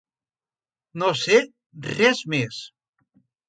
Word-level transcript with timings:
No 1.03 1.11
sé, 1.25 1.39
res 1.93 2.25
més. 2.37 2.61